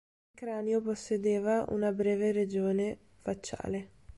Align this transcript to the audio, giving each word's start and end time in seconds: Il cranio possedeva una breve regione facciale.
Il 0.33 0.35
cranio 0.35 0.81
possedeva 0.81 1.63
una 1.69 1.91
breve 1.91 2.31
regione 2.31 2.97
facciale. 3.19 3.89